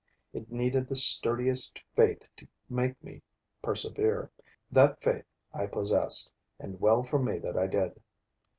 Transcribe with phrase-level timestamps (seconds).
[0.33, 3.21] It needed the sturdiest faith to make me
[3.61, 4.31] persevere.
[4.71, 8.01] That faith I possessed; and well for me that I did.